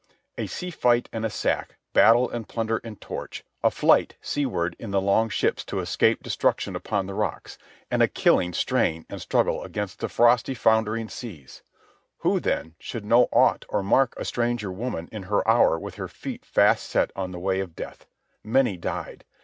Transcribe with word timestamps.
A 0.35 0.47
sea 0.47 0.71
fight 0.71 1.09
and 1.13 1.23
a 1.23 1.29
sack, 1.29 1.75
battle 1.93 2.27
and 2.27 2.47
plunder 2.49 2.81
and 2.83 2.99
torch, 2.99 3.43
a 3.63 3.69
flight 3.69 4.15
seaward 4.19 4.75
in 4.79 4.89
the 4.89 4.99
long 4.99 5.29
ships 5.29 5.63
to 5.65 5.79
escape 5.79 6.23
destruction 6.23 6.75
upon 6.75 7.05
the 7.05 7.13
rocks, 7.13 7.59
and 7.91 8.01
a 8.01 8.07
killing 8.07 8.51
strain 8.53 9.05
and 9.11 9.21
struggle 9.21 9.61
against 9.63 9.99
the 9.99 10.09
frosty, 10.09 10.55
foundering 10.55 11.07
seas—who, 11.07 12.39
then, 12.39 12.73
should 12.79 13.05
know 13.05 13.25
aught 13.31 13.63
or 13.69 13.83
mark 13.83 14.15
a 14.17 14.25
stranger 14.25 14.71
woman 14.71 15.07
in 15.11 15.21
her 15.29 15.47
hour 15.47 15.77
with 15.77 15.93
her 15.97 16.07
feet 16.07 16.45
fast 16.45 16.89
set 16.89 17.11
on 17.15 17.29
the 17.29 17.37
way 17.37 17.59
of 17.59 17.75
death? 17.75 18.07
Many 18.43 18.77
died. 18.77 19.23